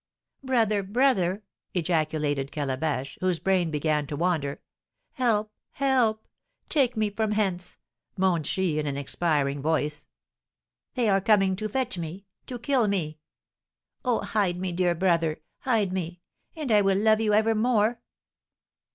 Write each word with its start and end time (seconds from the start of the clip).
"Brother, 0.43 0.81
brother," 0.81 1.43
ejaculated 1.75 2.51
Calabash, 2.51 3.19
whose 3.21 3.37
brain 3.37 3.69
began 3.69 4.07
to 4.07 4.15
wander, 4.15 4.59
"help, 5.11 5.51
help! 5.73 6.27
Take 6.69 6.97
me 6.97 7.11
from 7.11 7.33
hence," 7.33 7.77
moaned 8.17 8.47
she 8.47 8.79
in 8.79 8.87
an 8.87 8.97
expiring 8.97 9.61
voice; 9.61 10.07
"they 10.95 11.07
are 11.07 11.21
coming 11.21 11.55
to 11.57 11.69
fetch 11.69 11.99
me 11.99 12.25
to 12.47 12.57
kill 12.57 12.87
me! 12.87 13.19
Oh, 14.03 14.21
hide 14.21 14.57
me, 14.57 14.71
dear 14.71 14.95
brother, 14.95 15.37
hide 15.59 15.93
me, 15.93 16.21
and 16.55 16.71
I 16.71 16.81
will 16.81 16.97
love 16.97 17.21
you 17.21 17.35
ever 17.35 17.53
more!" 17.53 18.01